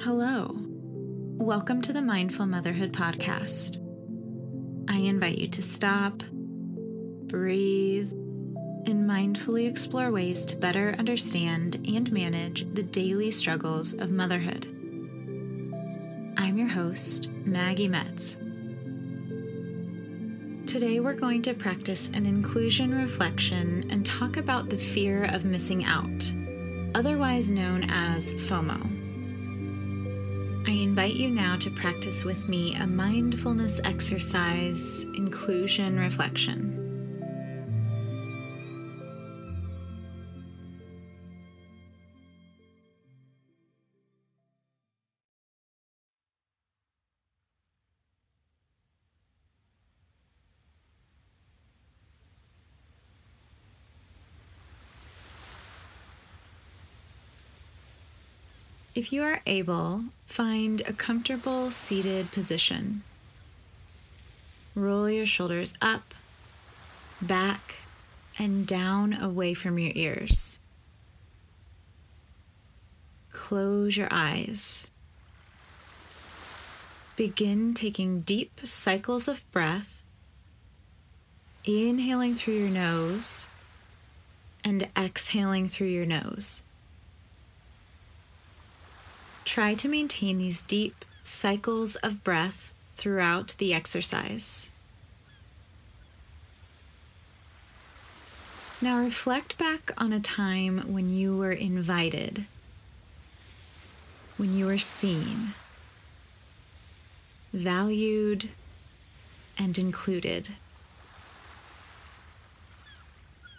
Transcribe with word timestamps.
Hello. 0.00 0.54
Welcome 1.38 1.82
to 1.82 1.92
the 1.92 2.00
Mindful 2.00 2.46
Motherhood 2.46 2.92
Podcast. 2.92 3.78
I 4.88 4.98
invite 4.98 5.38
you 5.38 5.48
to 5.48 5.60
stop, 5.60 6.22
breathe, 7.26 8.12
and 8.86 9.10
mindfully 9.10 9.68
explore 9.68 10.12
ways 10.12 10.46
to 10.46 10.56
better 10.56 10.94
understand 10.98 11.84
and 11.92 12.10
manage 12.12 12.72
the 12.74 12.84
daily 12.84 13.32
struggles 13.32 13.92
of 13.92 14.10
motherhood. 14.10 14.66
I'm 16.38 16.56
your 16.56 16.68
host, 16.68 17.30
Maggie 17.44 17.88
Metz. 17.88 18.36
Today, 20.68 21.00
we're 21.00 21.14
going 21.14 21.40
to 21.42 21.54
practice 21.54 22.08
an 22.08 22.26
inclusion 22.26 22.94
reflection 22.94 23.86
and 23.88 24.04
talk 24.04 24.36
about 24.36 24.68
the 24.68 24.76
fear 24.76 25.24
of 25.32 25.46
missing 25.46 25.82
out, 25.86 26.30
otherwise 26.94 27.50
known 27.50 27.86
as 27.88 28.34
FOMO. 28.34 28.78
I 30.68 30.72
invite 30.72 31.14
you 31.14 31.30
now 31.30 31.56
to 31.56 31.70
practice 31.70 32.22
with 32.22 32.46
me 32.50 32.74
a 32.74 32.86
mindfulness 32.86 33.80
exercise, 33.84 35.04
inclusion 35.16 35.98
reflection. 35.98 36.77
If 58.98 59.12
you 59.12 59.22
are 59.22 59.40
able, 59.46 60.06
find 60.26 60.80
a 60.80 60.92
comfortable 60.92 61.70
seated 61.70 62.32
position. 62.32 63.04
Roll 64.74 65.08
your 65.08 65.24
shoulders 65.24 65.72
up, 65.80 66.14
back, 67.22 67.76
and 68.40 68.66
down 68.66 69.14
away 69.14 69.54
from 69.54 69.78
your 69.78 69.92
ears. 69.94 70.58
Close 73.30 73.96
your 73.96 74.08
eyes. 74.10 74.90
Begin 77.14 77.74
taking 77.74 78.22
deep 78.22 78.62
cycles 78.64 79.28
of 79.28 79.48
breath, 79.52 80.04
inhaling 81.64 82.34
through 82.34 82.54
your 82.54 82.68
nose 82.68 83.48
and 84.64 84.88
exhaling 84.96 85.68
through 85.68 85.86
your 85.86 86.04
nose. 86.04 86.64
Try 89.48 89.72
to 89.76 89.88
maintain 89.88 90.36
these 90.36 90.60
deep 90.60 91.06
cycles 91.24 91.96
of 91.96 92.22
breath 92.22 92.74
throughout 92.96 93.54
the 93.56 93.72
exercise. 93.72 94.70
Now 98.82 98.98
reflect 98.98 99.56
back 99.56 99.90
on 99.96 100.12
a 100.12 100.20
time 100.20 100.92
when 100.92 101.08
you 101.08 101.34
were 101.34 101.50
invited, 101.50 102.44
when 104.36 104.54
you 104.54 104.66
were 104.66 104.76
seen, 104.76 105.54
valued, 107.54 108.50
and 109.56 109.78
included. 109.78 110.50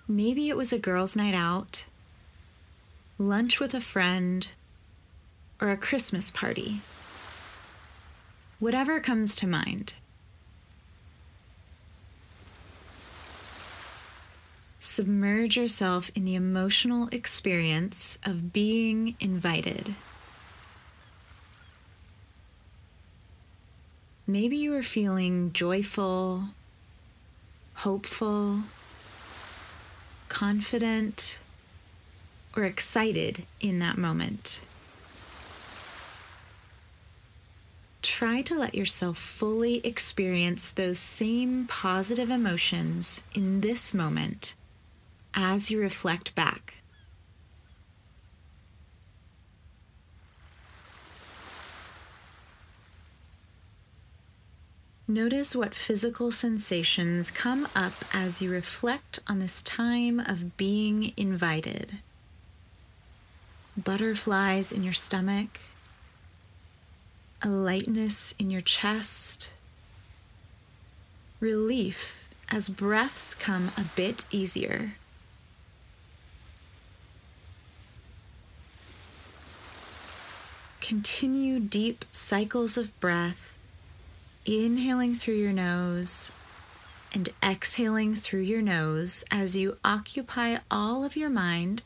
Maybe 0.07 0.49
it 0.49 0.55
was 0.55 0.71
a 0.71 0.77
girls' 0.77 1.15
night 1.15 1.33
out, 1.33 1.87
lunch 3.17 3.59
with 3.59 3.73
a 3.73 3.81
friend, 3.81 4.47
or 5.61 5.69
a 5.69 5.77
Christmas 5.77 6.31
party. 6.31 6.81
Whatever 8.59 8.99
comes 8.99 9.35
to 9.37 9.47
mind. 9.47 9.93
Submerge 14.79 15.57
yourself 15.57 16.09
in 16.15 16.23
the 16.23 16.35
emotional 16.35 17.09
experience 17.11 18.17
of 18.25 18.53
being 18.53 19.15
invited. 19.19 19.93
Maybe 24.25 24.57
you 24.57 24.75
are 24.75 24.83
feeling 24.83 25.51
joyful, 25.53 26.49
hopeful, 27.73 28.61
confident, 30.29 31.39
or 32.55 32.63
excited 32.63 33.45
in 33.59 33.79
that 33.79 33.97
moment. 33.97 34.61
Try 38.01 38.41
to 38.43 38.57
let 38.57 38.75
yourself 38.75 39.17
fully 39.17 39.85
experience 39.85 40.71
those 40.71 40.99
same 40.99 41.65
positive 41.67 42.29
emotions 42.29 43.23
in 43.33 43.61
this 43.61 43.93
moment 43.93 44.55
as 45.33 45.69
you 45.69 45.79
reflect 45.79 46.33
back. 46.35 46.75
Notice 55.07 55.55
what 55.55 55.73
physical 55.73 56.29
sensations 56.29 57.31
come 57.31 57.67
up 57.75 57.93
as 58.13 58.43
you 58.43 58.51
reflect 58.51 59.19
on 59.27 59.39
this 59.39 59.63
time 59.63 60.19
of 60.19 60.55
being 60.55 61.13
invited. 61.17 61.97
Butterflies 63.75 64.71
in 64.71 64.83
your 64.83 64.93
stomach 64.93 65.61
a 67.41 67.47
lightness 67.47 68.33
in 68.37 68.49
your 68.49 68.61
chest, 68.61 69.51
relief 71.39 72.29
as 72.51 72.67
breaths 72.67 73.33
come 73.33 73.71
a 73.77 73.85
bit 73.95 74.25
easier. 74.31 74.93
Continue 80.81 81.59
deep 81.59 82.03
cycles 82.11 82.77
of 82.77 82.97
breath, 82.99 83.57
inhaling 84.45 85.13
through 85.13 85.35
your 85.35 85.53
nose 85.53 86.31
and 87.13 87.29
exhaling 87.43 88.15
through 88.15 88.41
your 88.41 88.61
nose 88.61 89.23
as 89.31 89.55
you 89.55 89.77
occupy 89.83 90.57
all 90.69 91.05
of 91.05 91.15
your 91.15 91.29
mind 91.29 91.83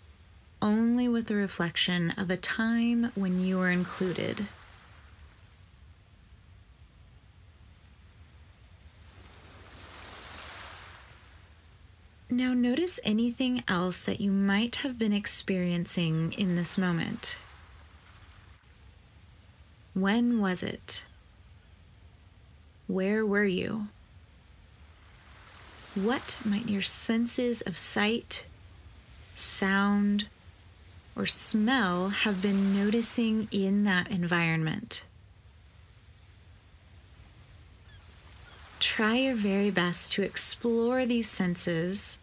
only 0.62 1.08
with 1.10 1.28
the 1.28 1.36
reflection 1.36 2.12
of 2.12 2.30
a 2.30 2.38
time 2.38 3.12
when 3.16 3.42
you 3.42 3.58
were 3.58 3.70
included. 3.70 4.48
Now, 12.36 12.56
notice 12.56 13.00
anything 13.04 13.64
else 13.68 14.02
that 14.02 14.20
you 14.20 14.32
might 14.32 14.78
have 14.78 14.98
been 14.98 15.14
experiencing 15.14 16.34
in 16.34 16.56
this 16.56 16.80
moment. 16.80 17.40
When 19.94 20.42
was 20.42 20.64
it? 20.64 21.06
Where 22.88 23.24
were 23.24 23.46
you? 23.46 23.90
What 25.94 26.40
might 26.44 26.68
your 26.68 26.82
senses 26.82 27.62
of 27.62 27.78
sight, 27.78 28.48
sound, 29.36 30.26
or 31.16 31.28
smell 31.28 32.10
have 32.10 32.42
been 32.42 32.76
noticing 32.76 33.48
in 33.52 33.84
that 33.84 34.10
environment? 34.10 35.06
Try 38.80 39.18
your 39.18 39.36
very 39.36 39.70
best 39.70 40.12
to 40.14 40.24
explore 40.24 41.06
these 41.06 41.30
senses 41.30 42.18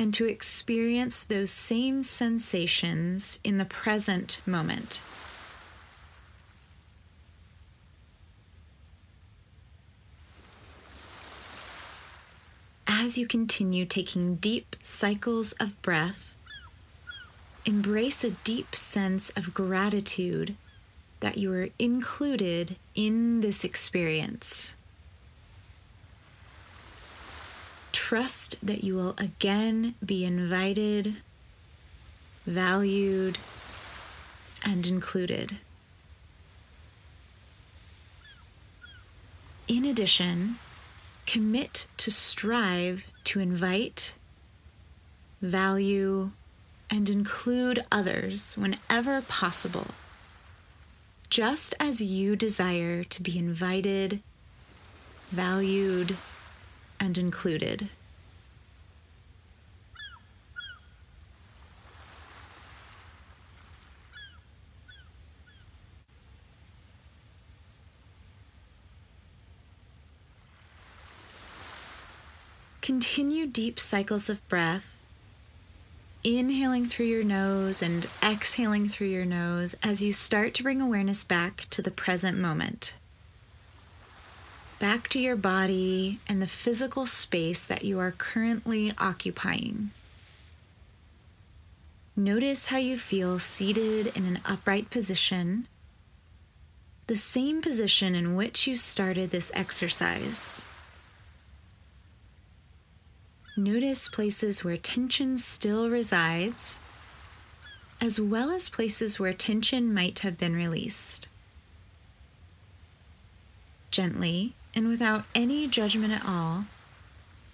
and 0.00 0.14
to 0.14 0.24
experience 0.24 1.24
those 1.24 1.50
same 1.50 2.02
sensations 2.02 3.38
in 3.44 3.58
the 3.58 3.66
present 3.66 4.40
moment. 4.46 5.02
As 12.86 13.18
you 13.18 13.26
continue 13.26 13.84
taking 13.84 14.36
deep 14.36 14.74
cycles 14.82 15.52
of 15.60 15.80
breath, 15.82 16.34
embrace 17.66 18.24
a 18.24 18.30
deep 18.30 18.74
sense 18.74 19.28
of 19.36 19.52
gratitude 19.52 20.56
that 21.20 21.36
you 21.36 21.52
are 21.52 21.68
included 21.78 22.76
in 22.94 23.42
this 23.42 23.64
experience. 23.64 24.78
Trust 28.10 28.56
that 28.66 28.82
you 28.82 28.92
will 28.96 29.14
again 29.18 29.94
be 30.04 30.24
invited, 30.24 31.14
valued, 32.44 33.38
and 34.64 34.84
included. 34.88 35.58
In 39.68 39.84
addition, 39.84 40.58
commit 41.24 41.86
to 41.98 42.10
strive 42.10 43.06
to 43.22 43.38
invite 43.38 44.16
value, 45.40 46.32
and 46.90 47.08
include 47.08 47.78
others 47.92 48.56
whenever 48.58 49.22
possible, 49.22 49.86
just 51.28 51.74
as 51.78 52.02
you 52.02 52.34
desire 52.34 53.04
to 53.04 53.22
be 53.22 53.38
invited, 53.38 54.20
valued, 55.30 56.16
and 56.98 57.16
included. 57.16 57.88
Continue 72.80 73.46
deep 73.46 73.78
cycles 73.78 74.30
of 74.30 74.46
breath 74.48 74.96
inhaling 76.24 76.84
through 76.84 77.06
your 77.06 77.24
nose 77.24 77.82
and 77.82 78.06
exhaling 78.22 78.88
through 78.88 79.06
your 79.06 79.24
nose 79.24 79.74
as 79.82 80.02
you 80.02 80.12
start 80.12 80.54
to 80.54 80.62
bring 80.62 80.80
awareness 80.80 81.24
back 81.24 81.66
to 81.70 81.82
the 81.82 81.90
present 81.90 82.38
moment. 82.38 82.94
Back 84.78 85.08
to 85.08 85.20
your 85.20 85.36
body 85.36 86.20
and 86.26 86.40
the 86.40 86.46
physical 86.46 87.04
space 87.04 87.64
that 87.66 87.84
you 87.84 87.98
are 87.98 88.12
currently 88.12 88.92
occupying. 88.96 89.90
Notice 92.16 92.68
how 92.68 92.78
you 92.78 92.96
feel 92.96 93.38
seated 93.38 94.08
in 94.08 94.24
an 94.24 94.40
upright 94.44 94.90
position, 94.90 95.68
the 97.06 97.16
same 97.16 97.60
position 97.60 98.14
in 98.14 98.34
which 98.34 98.66
you 98.66 98.76
started 98.76 99.30
this 99.30 99.50
exercise. 99.54 100.64
Notice 103.56 104.08
places 104.08 104.62
where 104.64 104.76
tension 104.76 105.36
still 105.36 105.90
resides, 105.90 106.78
as 108.00 108.20
well 108.20 108.50
as 108.50 108.68
places 108.68 109.18
where 109.18 109.32
tension 109.32 109.92
might 109.92 110.20
have 110.20 110.38
been 110.38 110.54
released. 110.54 111.28
Gently 113.90 114.54
and 114.74 114.86
without 114.86 115.24
any 115.34 115.66
judgment 115.66 116.12
at 116.12 116.24
all, 116.24 116.66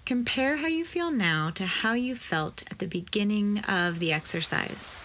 compare 0.05 0.59
how 0.59 0.67
you 0.67 0.85
feel 0.85 1.11
now 1.11 1.51
to 1.51 1.65
how 1.65 1.95
you 1.95 2.15
felt 2.15 2.63
at 2.71 2.79
the 2.79 2.87
beginning 2.87 3.59
of 3.61 3.99
the 3.99 4.13
exercise. 4.13 5.01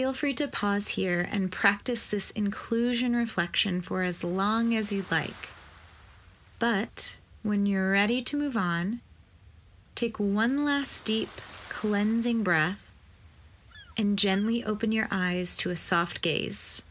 Feel 0.00 0.14
free 0.14 0.32
to 0.32 0.48
pause 0.48 0.88
here 0.88 1.28
and 1.30 1.52
practice 1.52 2.06
this 2.06 2.30
inclusion 2.30 3.14
reflection 3.14 3.82
for 3.82 4.00
as 4.00 4.24
long 4.24 4.74
as 4.74 4.90
you'd 4.90 5.10
like. 5.10 5.50
But 6.58 7.18
when 7.42 7.66
you're 7.66 7.92
ready 7.92 8.22
to 8.22 8.38
move 8.38 8.56
on, 8.56 9.02
take 9.94 10.18
one 10.18 10.64
last 10.64 11.04
deep, 11.04 11.28
cleansing 11.68 12.42
breath 12.42 12.94
and 13.94 14.18
gently 14.18 14.64
open 14.64 14.90
your 14.90 15.06
eyes 15.10 15.54
to 15.58 15.68
a 15.68 15.76
soft 15.76 16.22
gaze. 16.22 16.82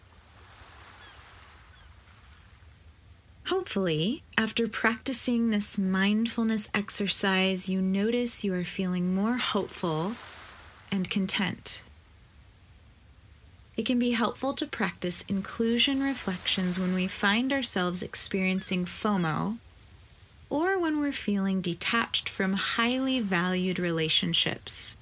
Hopefully, 3.47 4.21
after 4.37 4.67
practicing 4.67 5.49
this 5.49 5.79
mindfulness 5.79 6.69
exercise, 6.75 7.67
you 7.67 7.81
notice 7.81 8.43
you 8.43 8.53
are 8.53 8.63
feeling 8.63 9.15
more 9.15 9.37
hopeful 9.37 10.13
and 10.91 11.09
content. 11.09 11.81
It 13.79 13.85
can 13.85 13.97
be 13.97 14.11
helpful 14.11 14.53
to 14.55 14.67
practice 14.67 15.23
inclusion 15.29 16.03
reflections 16.03 16.77
when 16.77 16.93
we 16.93 17.07
find 17.07 17.53
ourselves 17.53 18.03
experiencing 18.03 18.83
FOMO 18.83 19.57
or 20.49 20.77
when 20.77 20.99
we're 20.99 21.13
feeling 21.13 21.61
detached 21.61 22.27
from 22.27 22.55
highly 22.55 23.21
valued 23.21 23.79
relationships. 23.79 24.97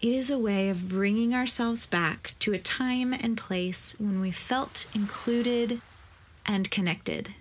It 0.00 0.08
is 0.08 0.32
a 0.32 0.38
way 0.38 0.68
of 0.68 0.88
bringing 0.88 1.32
ourselves 1.32 1.86
back 1.86 2.34
to 2.40 2.54
a 2.54 2.58
time 2.58 3.12
and 3.12 3.38
place 3.38 3.94
when 4.00 4.20
we 4.20 4.32
felt 4.32 4.88
included 4.92 5.80
and 6.44 6.72
connected. 6.72 7.36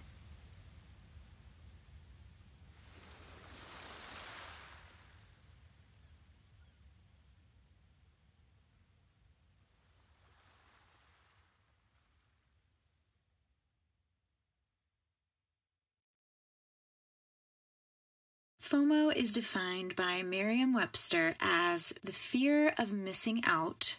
FOMO 18.70 19.12
is 19.16 19.34
defined 19.34 19.96
by 19.96 20.22
Merriam 20.22 20.74
Webster 20.74 21.34
as 21.40 21.92
the 22.04 22.12
fear 22.12 22.72
of 22.78 22.92
missing 22.92 23.42
out 23.48 23.98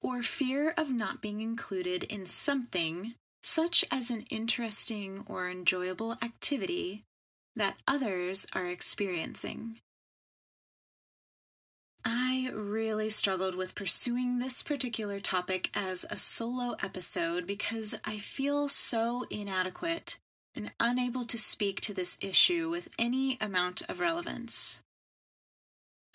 or 0.00 0.22
fear 0.22 0.72
of 0.78 0.88
not 0.88 1.20
being 1.20 1.42
included 1.42 2.04
in 2.04 2.24
something, 2.24 3.12
such 3.42 3.84
as 3.90 4.08
an 4.08 4.24
interesting 4.30 5.24
or 5.26 5.50
enjoyable 5.50 6.12
activity 6.22 7.04
that 7.54 7.82
others 7.86 8.46
are 8.54 8.66
experiencing. 8.66 9.78
I 12.02 12.50
really 12.54 13.10
struggled 13.10 13.56
with 13.56 13.74
pursuing 13.74 14.38
this 14.38 14.62
particular 14.62 15.20
topic 15.20 15.68
as 15.74 16.06
a 16.08 16.16
solo 16.16 16.76
episode 16.82 17.46
because 17.46 17.94
I 18.06 18.16
feel 18.16 18.70
so 18.70 19.26
inadequate 19.28 20.16
and 20.58 20.72
unable 20.80 21.24
to 21.24 21.38
speak 21.38 21.80
to 21.80 21.94
this 21.94 22.18
issue 22.20 22.68
with 22.68 22.88
any 22.98 23.38
amount 23.40 23.80
of 23.88 24.00
relevance. 24.00 24.82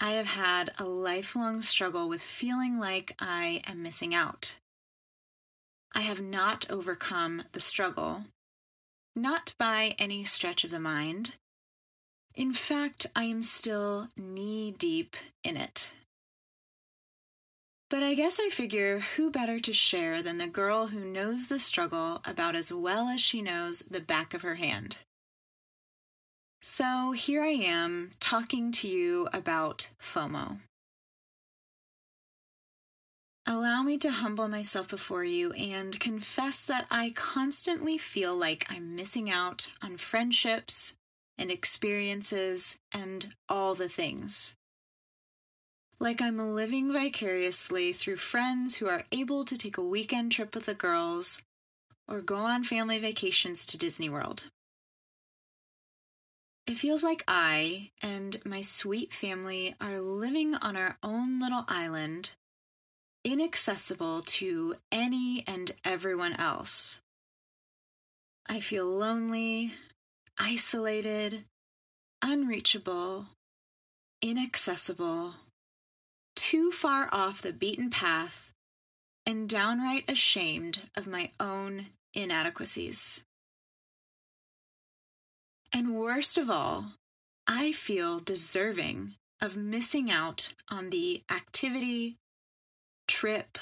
I 0.01 0.11
have 0.11 0.27
had 0.27 0.69
a 0.77 0.83
lifelong 0.83 1.61
struggle 1.61 2.09
with 2.09 2.21
feeling 2.21 2.77
like 2.77 3.15
I 3.19 3.61
am 3.65 3.81
missing 3.81 4.13
out. 4.13 4.55
I 5.95 6.01
have 6.01 6.19
not 6.21 6.69
overcome 6.69 7.43
the 7.53 7.61
struggle, 7.61 8.25
not 9.15 9.53
by 9.57 9.95
any 9.97 10.25
stretch 10.25 10.65
of 10.65 10.71
the 10.71 10.79
mind. 10.79 11.35
In 12.35 12.51
fact, 12.51 13.07
I 13.15 13.23
am 13.23 13.43
still 13.43 14.09
knee 14.17 14.71
deep 14.71 15.15
in 15.45 15.55
it. 15.55 15.91
But 17.93 18.01
I 18.01 18.15
guess 18.15 18.39
I 18.39 18.49
figure 18.49 19.01
who 19.01 19.29
better 19.29 19.59
to 19.59 19.71
share 19.71 20.23
than 20.23 20.37
the 20.37 20.47
girl 20.47 20.87
who 20.87 21.05
knows 21.05 21.45
the 21.45 21.59
struggle 21.59 22.21
about 22.25 22.55
as 22.55 22.73
well 22.73 23.07
as 23.07 23.21
she 23.21 23.39
knows 23.39 23.81
the 23.81 23.99
back 23.99 24.33
of 24.33 24.41
her 24.41 24.55
hand. 24.55 24.97
So 26.59 27.11
here 27.11 27.43
I 27.43 27.49
am 27.49 28.13
talking 28.19 28.71
to 28.71 28.87
you 28.87 29.29
about 29.31 29.91
FOMO. 30.01 30.61
Allow 33.45 33.83
me 33.83 33.99
to 33.99 34.09
humble 34.09 34.47
myself 34.47 34.89
before 34.89 35.23
you 35.23 35.51
and 35.51 35.99
confess 35.99 36.65
that 36.65 36.87
I 36.89 37.11
constantly 37.15 37.99
feel 37.99 38.35
like 38.35 38.65
I'm 38.71 38.95
missing 38.95 39.29
out 39.29 39.69
on 39.83 39.97
friendships 39.97 40.95
and 41.37 41.51
experiences 41.51 42.75
and 42.91 43.35
all 43.47 43.75
the 43.75 43.87
things 43.87 44.55
like 46.03 46.21
I'm 46.21 46.37
living 46.37 46.91
vicariously 46.91 47.93
through 47.93 48.17
friends 48.17 48.75
who 48.75 48.89
are 48.89 49.05
able 49.13 49.45
to 49.45 49.57
take 49.57 49.77
a 49.77 49.81
weekend 49.81 50.33
trip 50.33 50.53
with 50.53 50.65
the 50.65 50.73
girls 50.73 51.41
or 52.09 52.19
go 52.19 52.35
on 52.35 52.65
family 52.65 52.99
vacations 52.99 53.65
to 53.67 53.77
Disney 53.77 54.09
World. 54.09 54.43
It 56.67 56.77
feels 56.77 57.05
like 57.05 57.23
I 57.25 57.91
and 58.01 58.35
my 58.43 58.59
sweet 58.59 59.13
family 59.13 59.75
are 59.79 60.01
living 60.01 60.55
on 60.55 60.75
our 60.75 60.97
own 61.01 61.39
little 61.39 61.63
island, 61.69 62.35
inaccessible 63.23 64.23
to 64.23 64.75
any 64.91 65.45
and 65.47 65.71
everyone 65.85 66.33
else. 66.33 66.99
I 68.45 68.59
feel 68.59 68.87
lonely, 68.87 69.71
isolated, 70.37 71.45
unreachable, 72.21 73.27
inaccessible, 74.21 75.35
too 76.35 76.71
far 76.71 77.09
off 77.11 77.41
the 77.41 77.53
beaten 77.53 77.89
path 77.89 78.53
and 79.25 79.49
downright 79.49 80.09
ashamed 80.09 80.81
of 80.95 81.07
my 81.07 81.29
own 81.39 81.87
inadequacies. 82.13 83.23
And 85.71 85.95
worst 85.95 86.37
of 86.37 86.49
all, 86.49 86.93
I 87.47 87.71
feel 87.71 88.19
deserving 88.19 89.15
of 89.41 89.57
missing 89.57 90.11
out 90.11 90.53
on 90.69 90.89
the 90.89 91.23
activity, 91.31 92.17
trip, 93.07 93.57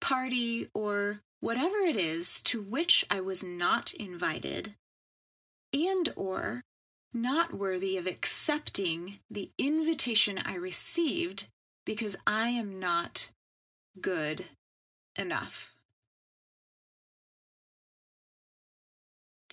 party, 0.00 0.68
or 0.74 1.22
whatever 1.40 1.78
it 1.78 1.96
is 1.96 2.42
to 2.42 2.60
which 2.60 3.04
I 3.10 3.20
was 3.20 3.42
not 3.42 3.92
invited 3.94 4.74
and 5.72 6.08
or 6.16 6.62
not 7.12 7.52
worthy 7.54 7.96
of 7.96 8.06
accepting 8.06 9.18
the 9.30 9.50
invitation 9.58 10.38
I 10.44 10.54
received 10.54 11.48
because 11.88 12.16
I 12.26 12.50
am 12.50 12.78
not 12.78 13.30
good 13.98 14.44
enough. 15.16 15.74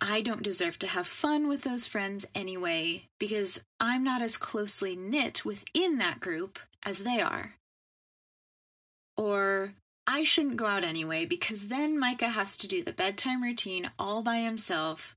I 0.02 0.20
don't 0.20 0.44
deserve 0.44 0.78
to 0.80 0.88
have 0.88 1.08
fun 1.08 1.48
with 1.48 1.62
those 1.62 1.88
friends 1.88 2.26
anyway 2.36 3.04
because 3.20 3.64
I'm 3.80 4.04
not 4.04 4.22
as 4.22 4.36
closely 4.36 4.98
knit 4.98 5.46
within 5.46 5.98
that 6.00 6.20
group 6.20 6.60
as 6.84 7.04
they 7.04 7.22
are. 7.22 7.54
Or 9.16 9.72
I 10.06 10.24
shouldn't 10.24 10.58
go 10.58 10.66
out 10.66 10.84
anyway 10.84 11.24
because 11.24 11.70
then 11.70 11.98
Micah 11.98 12.28
has 12.28 12.58
to 12.58 12.68
do 12.68 12.84
the 12.84 12.92
bedtime 12.92 13.44
routine 13.44 13.90
all 13.98 14.22
by 14.22 14.40
himself. 14.40 15.16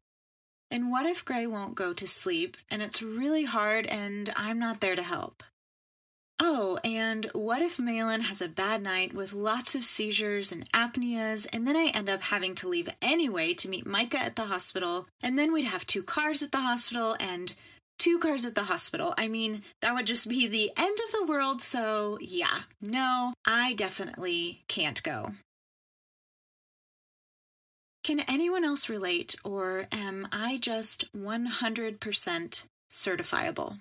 And 0.71 0.89
what 0.93 1.05
if 1.05 1.25
Gray 1.25 1.49
won't 1.49 1.75
go 1.75 1.93
to 1.95 2.07
sleep 2.07 2.57
and 2.71 2.81
it's 2.81 3.03
really 3.03 3.45
hard 3.45 3.87
and 3.87 4.33
I'm 4.37 4.61
not 4.61 4.81
there 4.81 4.95
to 4.95 5.03
help? 5.03 5.43
Oh, 6.41 6.79
and 6.85 7.27
what 7.33 7.63
if 7.63 7.81
Malin 7.81 8.21
has 8.21 8.41
a 8.41 8.49
bad 8.49 8.81
night 8.81 9.13
with 9.13 9.33
lots 9.33 9.75
of 9.75 9.83
seizures 9.83 10.53
and 10.53 10.71
apneas, 10.73 11.49
and 11.53 11.67
then 11.67 11.77
I 11.77 11.87
end 11.87 12.09
up 12.09 12.23
having 12.23 12.55
to 12.57 12.69
leave 12.69 12.89
anyway 13.03 13.55
to 13.55 13.69
meet 13.69 13.87
Micah 13.87 14.21
at 14.21 14.37
the 14.37 14.45
hospital, 14.45 15.09
and 15.21 15.37
then 15.37 15.53
we'd 15.53 15.65
have 15.65 15.87
two 15.87 16.03
cars 16.03 16.43
at 16.43 16.53
the 16.53 16.61
hospital 16.61 17.17
and 17.19 17.55
two 17.99 18.21
cars 18.21 18.45
at 18.45 18.55
the 18.55 18.65
hospital. 18.65 19.15
I 19.19 19.27
mean, 19.27 19.63
that 19.83 19.95
would 19.95 20.07
just 20.07 20.29
be 20.29 20.47
the 20.47 20.71
end 20.77 20.99
of 21.07 21.13
the 21.13 21.27
world, 21.27 21.61
so 21.61 22.19
yeah, 22.21 22.61
no, 22.81 23.35
I 23.45 23.73
definitely 23.73 24.63
can't 24.69 25.03
go. 25.03 25.33
Can 28.05 28.21
anyone 28.21 28.65
else 28.65 28.89
relate, 28.89 29.35
or 29.45 29.89
am 29.91 30.29
I 30.31 30.59
just 30.59 31.13
100% 31.13 32.65
certifiable? 32.91 33.79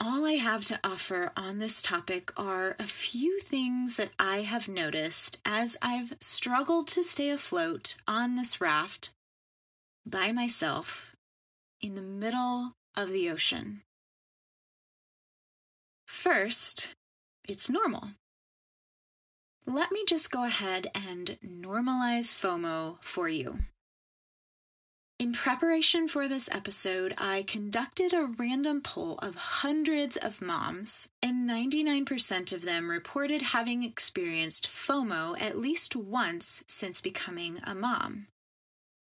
All 0.00 0.24
I 0.24 0.32
have 0.32 0.64
to 0.64 0.80
offer 0.82 1.30
on 1.36 1.58
this 1.58 1.82
topic 1.82 2.32
are 2.36 2.74
a 2.78 2.86
few 2.86 3.38
things 3.38 3.96
that 3.96 4.10
I 4.18 4.38
have 4.38 4.66
noticed 4.66 5.40
as 5.44 5.76
I've 5.82 6.14
struggled 6.20 6.88
to 6.88 7.02
stay 7.02 7.28
afloat 7.28 7.96
on 8.08 8.36
this 8.36 8.60
raft 8.60 9.12
by 10.06 10.32
myself 10.32 11.14
in 11.82 11.94
the 11.94 12.02
middle 12.02 12.72
of 12.96 13.12
the 13.12 13.28
ocean. 13.30 13.82
First, 16.06 16.94
it's 17.46 17.68
normal. 17.68 18.10
Let 19.66 19.92
me 19.92 20.04
just 20.08 20.30
go 20.30 20.44
ahead 20.44 20.88
and 20.94 21.38
normalize 21.44 22.34
FOMO 22.34 22.96
for 23.02 23.28
you. 23.28 23.58
In 25.20 25.34
preparation 25.34 26.08
for 26.08 26.28
this 26.28 26.48
episode, 26.50 27.12
I 27.18 27.42
conducted 27.42 28.14
a 28.14 28.24
random 28.38 28.80
poll 28.80 29.18
of 29.18 29.34
hundreds 29.34 30.16
of 30.16 30.40
moms, 30.40 31.08
and 31.22 31.46
99% 31.46 32.52
of 32.52 32.62
them 32.62 32.88
reported 32.88 33.42
having 33.42 33.84
experienced 33.84 34.66
FOMO 34.66 35.38
at 35.38 35.58
least 35.58 35.94
once 35.94 36.64
since 36.68 37.02
becoming 37.02 37.60
a 37.64 37.74
mom. 37.74 38.28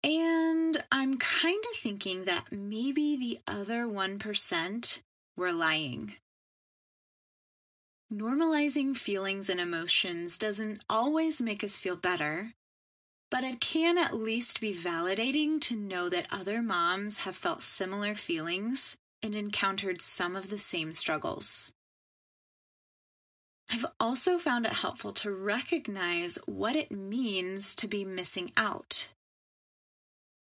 And 0.03 0.83
I'm 0.91 1.17
kind 1.17 1.63
of 1.73 1.79
thinking 1.79 2.25
that 2.25 2.51
maybe 2.51 3.17
the 3.17 3.39
other 3.47 3.87
1% 3.87 5.03
were 5.37 5.53
lying. 5.53 6.15
Normalizing 8.13 8.97
feelings 8.97 9.49
and 9.49 9.61
emotions 9.61 10.39
doesn't 10.39 10.83
always 10.91 11.41
make 11.41 11.63
us 11.63 11.79
feel 11.79 11.95
better, 11.95 12.55
but 13.31 13.45
it 13.45 13.61
can 13.61 13.97
at 13.97 14.15
least 14.15 14.61
be 14.61 14.75
validating 14.75 15.61
to 15.61 15.77
know 15.77 16.09
that 16.09 16.27
other 16.31 16.61
moms 16.61 17.19
have 17.19 17.37
felt 17.37 17.63
similar 17.63 18.15
feelings 18.15 18.97
and 19.23 19.35
encountered 19.35 20.01
some 20.01 20.35
of 20.35 20.51
the 20.51 20.59
same 20.59 20.93
struggles. 20.93 21.73
I've 23.73 23.87
also 24.01 24.37
found 24.37 24.67
it 24.67 24.73
helpful 24.73 25.13
to 25.13 25.31
recognize 25.31 26.39
what 26.47 26.75
it 26.75 26.91
means 26.91 27.77
to 27.77 27.87
be 27.87 28.05
missing 28.05 28.51
out. 28.57 29.11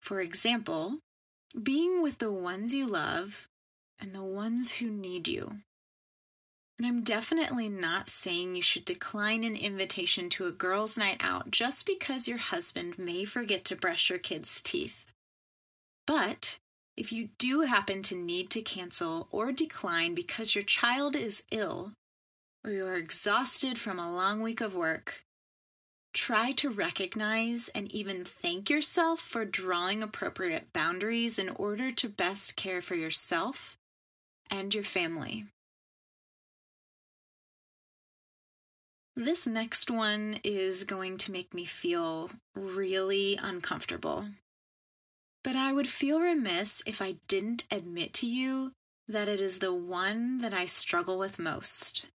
For 0.01 0.21
example, 0.21 0.99
being 1.61 2.01
with 2.01 2.19
the 2.19 2.31
ones 2.31 2.73
you 2.73 2.87
love 2.89 3.49
and 3.99 4.15
the 4.15 4.23
ones 4.23 4.73
who 4.73 4.89
need 4.89 5.27
you. 5.27 5.57
And 6.77 6.85
I'm 6.85 7.01
definitely 7.01 7.69
not 7.69 8.07
saying 8.09 8.55
you 8.55 8.61
should 8.61 8.85
decline 8.85 9.43
an 9.43 9.55
invitation 9.55 10.29
to 10.31 10.45
a 10.45 10.51
girls' 10.51 10.97
night 10.97 11.17
out 11.21 11.49
just 11.49 11.87
because 11.87 12.27
your 12.27 12.37
husband 12.37 12.99
may 12.99 13.25
forget 13.25 13.65
to 13.65 13.75
brush 13.75 14.09
your 14.09 14.19
kids' 14.19 14.61
teeth. 14.61 15.07
But 16.05 16.59
if 16.95 17.11
you 17.11 17.29
do 17.39 17.61
happen 17.61 18.03
to 18.03 18.15
need 18.15 18.51
to 18.51 18.61
cancel 18.61 19.27
or 19.31 19.51
decline 19.51 20.13
because 20.13 20.53
your 20.53 20.63
child 20.63 21.15
is 21.15 21.43
ill 21.51 21.93
or 22.63 22.71
you're 22.71 22.95
exhausted 22.95 23.79
from 23.79 23.97
a 23.97 24.13
long 24.13 24.41
week 24.41 24.61
of 24.61 24.75
work, 24.75 25.23
try 26.13 26.51
to 26.53 26.69
recognize 26.69 27.69
and 27.69 27.91
even 27.91 28.23
thank 28.23 28.69
yourself 28.69 29.19
for 29.19 29.45
drawing 29.45 30.03
appropriate 30.03 30.73
boundaries 30.73 31.39
in 31.39 31.49
order 31.49 31.91
to 31.91 32.07
best 32.07 32.55
care 32.55 32.81
for 32.81 32.95
yourself 32.95 33.77
and 34.51 34.73
your 34.73 34.83
family. 34.83 35.45
This 39.19 39.47
next 39.47 39.89
one 39.89 40.39
is 40.43 40.83
going 40.83 41.17
to 41.17 41.31
make 41.31 41.51
me 41.51 41.65
feel 41.65 42.29
really 42.53 43.35
uncomfortable. 43.41 44.27
But 45.43 45.55
I 45.55 45.73
would 45.73 45.89
feel 45.89 46.21
remiss 46.21 46.83
if 46.85 47.01
I 47.01 47.15
didn't 47.27 47.65
admit 47.71 48.13
to 48.13 48.27
you 48.27 48.73
that 49.07 49.27
it 49.27 49.41
is 49.41 49.57
the 49.57 49.73
one 49.73 50.37
that 50.41 50.53
I 50.53 50.65
struggle 50.65 51.17
with 51.17 51.39
most. 51.39 52.05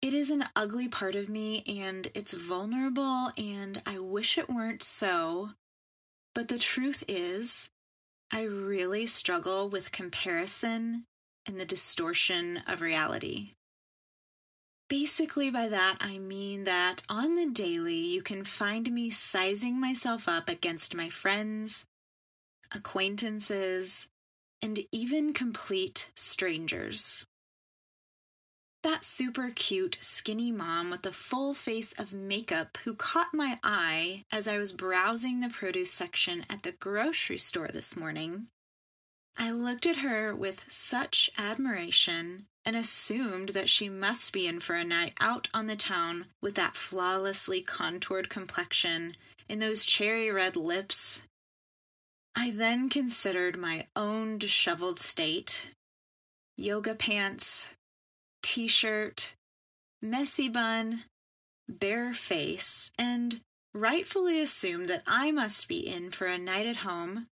It 0.00 0.14
is 0.14 0.30
an 0.30 0.44
ugly 0.56 0.88
part 0.88 1.14
of 1.14 1.28
me 1.28 1.62
and 1.66 2.08
it's 2.14 2.32
vulnerable, 2.32 3.30
and 3.36 3.82
I 3.84 3.98
wish 3.98 4.38
it 4.38 4.48
weren't 4.48 4.82
so. 4.82 5.50
But 6.34 6.48
the 6.48 6.58
truth 6.58 7.04
is, 7.06 7.68
I 8.32 8.44
really 8.44 9.04
struggle 9.04 9.68
with 9.68 9.92
comparison 9.92 11.04
and 11.44 11.60
the 11.60 11.66
distortion 11.66 12.62
of 12.66 12.80
reality. 12.80 13.50
Basically, 14.88 15.50
by 15.50 15.68
that, 15.68 15.98
I 16.00 16.18
mean 16.18 16.64
that 16.64 17.02
on 17.10 17.34
the 17.34 17.46
daily, 17.46 17.98
you 17.98 18.22
can 18.22 18.42
find 18.44 18.90
me 18.90 19.10
sizing 19.10 19.78
myself 19.78 20.26
up 20.26 20.48
against 20.48 20.94
my 20.94 21.10
friends, 21.10 21.84
acquaintances, 22.72 24.08
and 24.62 24.80
even 24.90 25.34
complete 25.34 26.10
strangers. 26.16 27.26
That 28.82 29.04
super 29.04 29.50
cute, 29.54 29.98
skinny 30.00 30.52
mom 30.52 30.90
with 30.90 31.04
a 31.04 31.12
full 31.12 31.52
face 31.52 31.92
of 31.92 32.12
makeup 32.12 32.78
who 32.84 32.94
caught 32.94 33.34
my 33.34 33.58
eye 33.62 34.24
as 34.32 34.48
I 34.48 34.56
was 34.56 34.72
browsing 34.72 35.40
the 35.40 35.50
produce 35.50 35.92
section 35.92 36.46
at 36.48 36.62
the 36.62 36.72
grocery 36.72 37.38
store 37.38 37.68
this 37.68 37.96
morning. 37.96 38.46
I 39.38 39.52
looked 39.52 39.86
at 39.86 39.98
her 39.98 40.34
with 40.34 40.64
such 40.68 41.30
admiration 41.38 42.46
and 42.64 42.74
assumed 42.74 43.50
that 43.50 43.70
she 43.70 43.88
must 43.88 44.32
be 44.32 44.48
in 44.48 44.58
for 44.58 44.74
a 44.74 44.84
night 44.84 45.14
out 45.20 45.48
on 45.54 45.66
the 45.66 45.76
town 45.76 46.26
with 46.42 46.56
that 46.56 46.76
flawlessly 46.76 47.62
contoured 47.62 48.28
complexion 48.28 49.16
and 49.48 49.62
those 49.62 49.86
cherry 49.86 50.30
red 50.30 50.56
lips. 50.56 51.22
I 52.34 52.50
then 52.50 52.88
considered 52.88 53.56
my 53.56 53.86
own 53.94 54.38
disheveled 54.38 54.98
state 54.98 55.70
yoga 56.56 56.96
pants, 56.96 57.70
t 58.42 58.66
shirt, 58.66 59.34
messy 60.02 60.48
bun, 60.48 61.04
bare 61.68 62.12
face, 62.12 62.90
and 62.98 63.40
rightfully 63.72 64.40
assumed 64.40 64.88
that 64.88 65.04
I 65.06 65.30
must 65.30 65.68
be 65.68 65.86
in 65.86 66.10
for 66.10 66.26
a 66.26 66.36
night 66.36 66.66
at 66.66 66.78
home, 66.78 67.28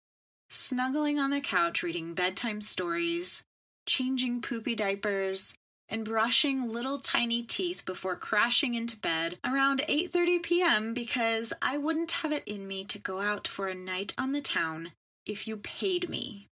snuggling 0.49 1.19
on 1.19 1.31
the 1.31 1.41
couch 1.41 1.83
reading 1.83 2.15
bedtime 2.15 2.61
stories 2.61 3.45
changing 3.87 4.43
poopy 4.43 4.75
diapers, 4.75 5.55
and 5.89 6.05
brushing 6.05 6.69
little 6.69 6.99
tiny 6.99 7.43
teeth 7.45 7.85
before 7.85 8.17
crashing 8.17 8.75
into 8.75 8.97
bed 8.97 9.39
around 9.45 9.81
8:30 9.89 10.43
p.m. 10.43 10.95
because 10.95 11.53
I 11.63 11.79
wouldn't 11.79 12.11
have 12.11 12.33
it 12.33 12.43
in 12.47 12.67
me 12.67 12.85
to 12.87 12.99
go 12.99 13.21
out 13.21 13.47
for 13.47 13.69
a 13.69 13.75
night 13.75 14.13
on 14.19 14.33
the 14.33 14.41
town 14.41 14.93
if 15.25 15.47
you 15.47 15.57
paid 15.57 16.09
me. 16.09 16.49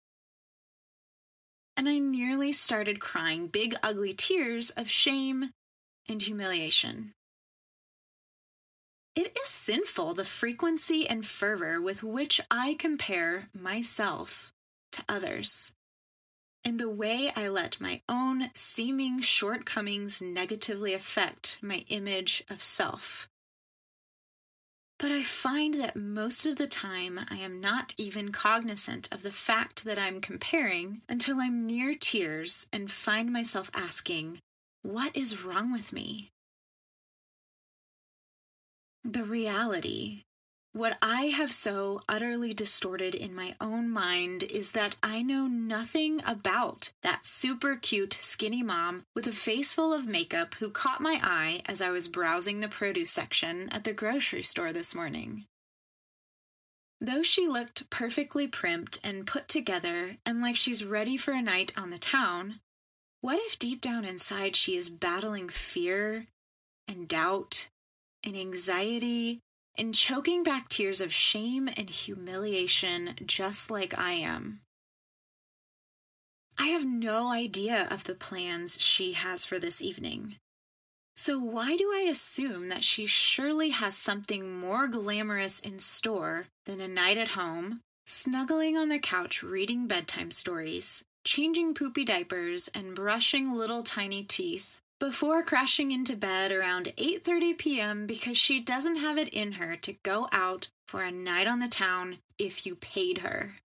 And 1.77 1.89
I 1.89 1.99
nearly 1.99 2.53
started 2.53 3.01
crying 3.01 3.49
big 3.49 3.75
ugly 3.83 4.13
tears 4.13 4.71
of 4.71 4.89
shame 4.89 5.51
and 6.09 6.23
humiliation. 6.23 7.13
It 9.17 9.37
is 9.41 9.49
sinful 9.49 10.15
the 10.15 10.25
frequency 10.25 11.09
and 11.09 11.25
fervor 11.25 11.81
with 11.81 12.03
which 12.03 12.41
I 12.51 12.75
compare 12.79 13.49
myself 13.55 14.53
to 14.93 15.05
others 15.09 15.73
and 16.65 16.81
the 16.81 16.89
way 16.89 17.31
I 17.37 17.49
let 17.49 17.81
my 17.81 18.01
own 18.09 18.51
seeming 18.55 19.21
shortcomings 19.21 20.23
negatively 20.23 20.95
affect 20.95 21.59
my 21.61 21.85
image 21.89 22.43
of 22.49 22.63
self. 22.63 23.29
But 24.99 25.13
I 25.13 25.23
find 25.23 25.75
that 25.75 25.97
most 25.97 26.47
of 26.47 26.57
the 26.57 26.67
time 26.67 27.21
I 27.29 27.37
am 27.37 27.61
not 27.61 27.93
even 27.99 28.33
cognizant 28.33 29.09
of 29.13 29.23
the 29.23 29.33
fact 29.33 29.85
that 29.85 29.99
I'm 29.99 30.21
comparing 30.21 31.03
until 31.09 31.41
I'm 31.41 31.67
near 31.67 31.95
tears 31.95 32.67
and 32.73 32.91
find 32.91 33.33
myself 33.33 33.71
asking, 33.75 34.39
What 34.83 35.15
is 35.15 35.43
wrong 35.45 35.73
with 35.73 35.93
me? 35.93 36.31
The 39.07 39.23
reality, 39.23 40.25
what 40.73 40.97
I 41.03 41.27
have 41.27 41.53
so 41.53 42.01
utterly 42.09 42.55
distorted 42.55 43.15
in 43.15 43.35
my 43.35 43.55
own 43.61 43.91
mind 43.91 44.43
is 44.45 44.73
that 44.73 44.97
I 45.03 45.21
know 45.21 45.47
nothing 45.47 46.23
about 46.25 46.91
that 47.03 47.27
super 47.27 47.77
cute 47.77 48.15
skinny 48.15 48.63
mom 48.63 49.05
with 49.15 49.27
a 49.27 49.33
face 49.33 49.75
full 49.75 49.93
of 49.93 50.07
makeup 50.07 50.55
who 50.55 50.71
caught 50.71 51.03
my 51.03 51.21
eye 51.23 51.61
as 51.67 51.83
I 51.83 51.91
was 51.91 52.09
browsing 52.09 52.61
the 52.61 52.69
produce 52.69 53.11
section 53.11 53.69
at 53.69 53.85
the 53.85 53.93
grocery 53.93 54.43
store 54.43 54.73
this 54.73 54.95
morning. 54.95 55.45
Though 56.99 57.23
she 57.23 57.47
looked 57.47 57.91
perfectly 57.91 58.49
primped 58.49 58.99
and 59.05 59.27
put 59.27 59.49
together 59.49 60.17
and 60.25 60.41
like 60.41 60.57
she's 60.57 60.83
ready 60.83 61.19
for 61.19 61.33
a 61.33 61.43
night 61.43 61.73
on 61.77 61.91
the 61.91 61.99
town, 61.99 62.61
what 63.21 63.39
if 63.39 63.59
deep 63.59 63.83
down 63.83 64.07
inside 64.07 64.57
she 64.57 64.77
is 64.77 64.89
battling 64.89 65.51
fear 65.51 66.27
and 66.89 67.07
doubt 67.07 67.69
and 68.25 68.37
anxiety 68.37 69.41
and 69.77 69.95
choking 69.95 70.43
back 70.43 70.69
tears 70.69 71.01
of 71.01 71.13
shame 71.13 71.69
and 71.77 71.91
humiliation 71.91 73.15
just 73.27 73.71
like 73.71 73.99
I 73.99 74.13
am? 74.13 74.61
I 76.59 76.67
have 76.69 76.85
no 76.85 77.33
idea 77.33 77.89
of 77.91 78.05
the 78.05 78.15
plans 78.15 78.81
she 78.81 79.13
has 79.13 79.45
for 79.45 79.59
this 79.59 79.83
evening. 79.83 80.37
So, 81.17 81.39
why 81.39 81.77
do 81.77 81.93
I 81.95 82.07
assume 82.11 82.69
that 82.69 82.85
she 82.85 83.07
surely 83.07 83.71
has 83.71 83.97
something 83.97 84.59
more 84.59 84.89
glamorous 84.89 85.61
in 85.61 85.79
store 85.79 86.49
than 86.67 86.81
a 86.81 86.89
night 86.89 87.19
at 87.19 87.29
home, 87.29 87.81
snuggling 88.07 88.77
on 88.77 88.89
the 88.89 88.99
couch 88.99 89.43
reading 89.43 89.87
bedtime 89.87 90.31
stories, 90.31 91.05
changing 91.25 91.75
poopy 91.75 92.05
diapers, 92.05 92.69
and 92.69 92.97
brushing 92.97 93.53
little 93.53 93.83
tiny 93.83 94.25
teeth 94.25 94.81
before 94.99 95.43
crashing 95.43 95.91
into 95.91 96.17
bed 96.17 96.53
around 96.53 96.93
8:30 96.97 97.59
p.m. 97.59 98.07
because 98.07 98.37
she 98.37 98.61
doesn't 98.61 98.97
have 98.97 99.19
it 99.19 99.29
in 99.29 99.53
her 99.53 99.77
to 99.77 99.97
go 100.03 100.29
out 100.33 100.71
for 100.87 101.03
a 101.03 101.11
night 101.11 101.47
on 101.47 101.59
the 101.59 101.69
town 101.69 102.19
if 102.39 102.65
you 102.65 102.77
paid 102.77 103.19
her? 103.19 103.57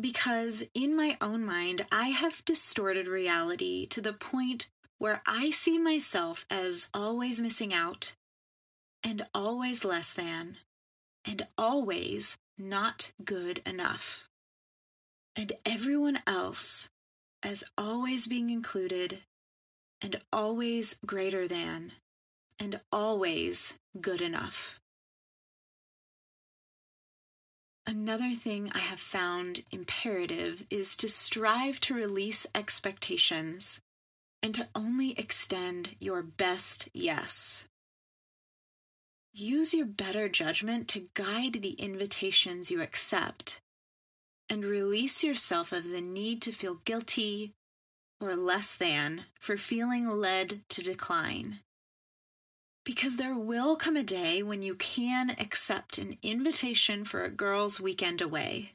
Because 0.00 0.62
in 0.74 0.94
my 0.94 1.16
own 1.20 1.44
mind, 1.44 1.86
I 1.90 2.08
have 2.08 2.44
distorted 2.44 3.08
reality 3.08 3.86
to 3.86 4.00
the 4.00 4.12
point 4.12 4.68
where 4.98 5.22
I 5.26 5.50
see 5.50 5.78
myself 5.78 6.46
as 6.50 6.88
always 6.94 7.40
missing 7.40 7.72
out, 7.72 8.14
and 9.02 9.26
always 9.34 9.84
less 9.84 10.12
than, 10.12 10.58
and 11.24 11.46
always 11.56 12.36
not 12.58 13.12
good 13.24 13.60
enough, 13.66 14.28
and 15.34 15.52
everyone 15.64 16.20
else 16.26 16.88
as 17.46 17.62
always 17.78 18.26
being 18.26 18.50
included, 18.50 19.20
and 20.02 20.20
always 20.32 20.96
greater 21.06 21.46
than, 21.46 21.92
and 22.58 22.80
always 22.90 23.74
good 24.00 24.20
enough. 24.20 24.80
Another 27.86 28.34
thing 28.34 28.68
I 28.74 28.80
have 28.80 28.98
found 28.98 29.60
imperative 29.70 30.66
is 30.70 30.96
to 30.96 31.08
strive 31.08 31.78
to 31.82 31.94
release 31.94 32.48
expectations 32.52 33.80
and 34.42 34.52
to 34.56 34.66
only 34.74 35.12
extend 35.12 35.90
your 36.00 36.24
best 36.24 36.88
yes. 36.92 37.68
Use 39.32 39.72
your 39.72 39.86
better 39.86 40.28
judgment 40.28 40.88
to 40.88 41.08
guide 41.14 41.62
the 41.62 41.74
invitations 41.74 42.72
you 42.72 42.82
accept 42.82 43.60
and 44.48 44.64
release 44.64 45.24
yourself 45.24 45.72
of 45.72 45.90
the 45.90 46.00
need 46.00 46.40
to 46.42 46.52
feel 46.52 46.80
guilty 46.84 47.52
or 48.20 48.34
less 48.34 48.74
than 48.74 49.24
for 49.38 49.56
feeling 49.56 50.08
led 50.08 50.60
to 50.68 50.82
decline. 50.82 51.60
Because 52.84 53.16
there 53.16 53.34
will 53.34 53.76
come 53.76 53.96
a 53.96 54.04
day 54.04 54.42
when 54.42 54.62
you 54.62 54.74
can 54.76 55.30
accept 55.30 55.98
an 55.98 56.16
invitation 56.22 57.04
for 57.04 57.24
a 57.24 57.30
girl's 57.30 57.80
weekend 57.80 58.20
away. 58.20 58.72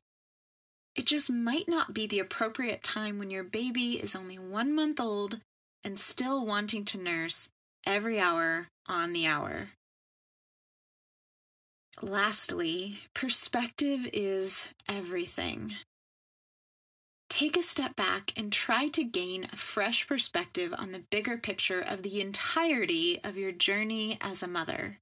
It 0.96 1.06
just 1.06 1.30
might 1.30 1.70
not 1.70 1.94
be 1.94 2.06
the 2.06 2.20
appropriate 2.20 2.84
time 2.84 3.18
when 3.18 3.32
your 3.32 3.46
baby 3.46 3.94
is 3.94 4.16
only 4.16 4.38
one 4.38 4.76
month 4.76 5.00
old 5.00 5.40
and 5.84 5.98
still 5.98 6.46
wanting 6.46 6.84
to 6.86 6.98
nurse 6.98 7.50
every 7.86 8.20
hour 8.20 8.68
on 8.88 9.14
the 9.14 9.26
hour. 9.26 9.70
Lastly, 12.00 13.00
perspective 13.14 14.08
is 14.14 14.68
everything. 14.88 15.76
Take 17.30 17.58
a 17.58 17.64
step 17.64 17.96
back 17.96 18.34
and 18.38 18.52
try 18.52 18.88
to 18.90 19.04
gain 19.04 19.48
a 19.52 19.58
fresh 19.58 20.08
perspective 20.08 20.74
on 20.78 20.92
the 20.92 21.04
bigger 21.12 21.38
picture 21.38 21.80
of 21.80 22.04
the 22.04 22.22
entirety 22.22 23.20
of 23.24 23.38
your 23.38 23.52
journey 23.52 24.18
as 24.22 24.42
a 24.42 24.48
mother. 24.48 25.00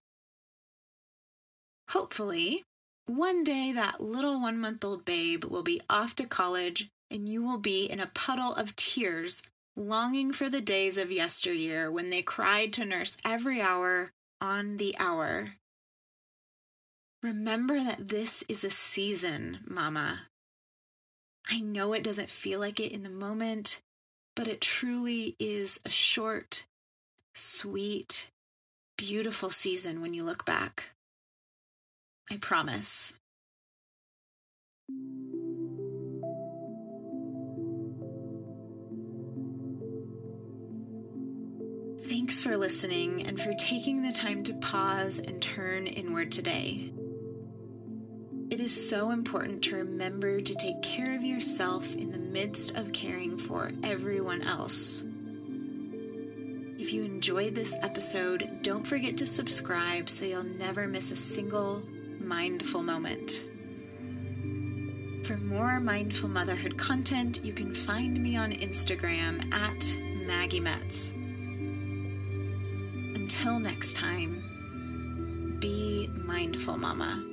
Hopefully, 1.89 2.63
one 3.05 3.43
day 3.43 3.71
that 3.71 4.01
little 4.01 4.39
one 4.39 4.59
month 4.59 4.83
old 4.83 5.05
babe 5.05 5.43
will 5.43 5.63
be 5.63 5.81
off 5.89 6.15
to 6.15 6.25
college 6.25 6.87
and 7.09 7.27
you 7.27 7.43
will 7.43 7.57
be 7.57 7.85
in 7.85 7.99
a 7.99 8.11
puddle 8.13 8.53
of 8.53 8.75
tears 8.75 9.41
longing 9.75 10.31
for 10.31 10.49
the 10.49 10.61
days 10.61 10.97
of 10.97 11.11
yesteryear 11.11 11.91
when 11.91 12.09
they 12.09 12.21
cried 12.21 12.73
to 12.73 12.85
nurse 12.85 13.17
every 13.25 13.61
hour 13.61 14.11
on 14.41 14.77
the 14.77 14.95
hour. 14.99 15.55
Remember 17.21 17.83
that 17.83 18.07
this 18.07 18.45
is 18.47 18.63
a 18.63 18.69
season, 18.69 19.59
Mama. 19.67 20.21
I 21.51 21.59
know 21.59 21.91
it 21.91 22.03
doesn't 22.03 22.29
feel 22.29 22.61
like 22.61 22.79
it 22.79 22.93
in 22.93 23.03
the 23.03 23.09
moment, 23.09 23.81
but 24.37 24.47
it 24.47 24.61
truly 24.61 25.35
is 25.37 25.81
a 25.85 25.89
short, 25.89 26.65
sweet, 27.33 28.31
beautiful 28.97 29.49
season 29.49 30.01
when 30.01 30.13
you 30.13 30.23
look 30.23 30.45
back. 30.45 30.91
I 32.31 32.37
promise. 32.37 33.13
Thanks 42.03 42.41
for 42.41 42.55
listening 42.55 43.27
and 43.27 43.39
for 43.39 43.53
taking 43.55 44.03
the 44.03 44.13
time 44.13 44.43
to 44.43 44.53
pause 44.53 45.19
and 45.19 45.41
turn 45.41 45.85
inward 45.85 46.31
today. 46.31 46.93
It 48.49 48.59
is 48.59 48.89
so 48.89 49.11
important 49.11 49.61
to 49.65 49.75
remember 49.75 50.39
to 50.39 50.55
take 50.55 50.81
care 50.81 51.15
of 51.15 51.23
yourself 51.23 51.95
in 51.95 52.11
the 52.11 52.17
midst 52.17 52.75
of 52.75 52.91
caring 52.91 53.37
for 53.37 53.69
everyone 53.83 54.41
else. 54.41 55.03
If 56.79 56.91
you 56.91 57.03
enjoyed 57.03 57.53
this 57.53 57.75
episode, 57.83 58.49
don't 58.63 58.87
forget 58.87 59.17
to 59.17 59.27
subscribe 59.27 60.09
so 60.09 60.25
you'll 60.25 60.43
never 60.43 60.87
miss 60.87 61.11
a 61.11 61.15
single 61.15 61.83
mindful 62.19 62.81
moment. 62.81 63.43
For 65.25 65.37
more 65.37 65.79
mindful 65.79 66.29
motherhood 66.29 66.75
content, 66.75 67.41
you 67.43 67.53
can 67.53 67.71
find 67.71 68.19
me 68.19 68.35
on 68.35 68.51
Instagram 68.51 69.53
at 69.53 69.95
Maggie 70.25 70.59
Metz. 70.59 71.09
Until 73.13 73.59
next 73.59 73.95
time, 73.95 75.57
be 75.59 76.09
mindful, 76.15 76.79
Mama. 76.79 77.28